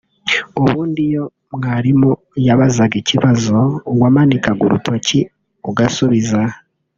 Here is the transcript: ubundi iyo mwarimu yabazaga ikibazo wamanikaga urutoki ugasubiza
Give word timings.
ubundi 0.59 0.99
iyo 1.09 1.23
mwarimu 1.57 2.11
yabazaga 2.47 2.95
ikibazo 3.01 3.55
wamanikaga 4.01 4.61
urutoki 4.67 5.19
ugasubiza 5.69 6.39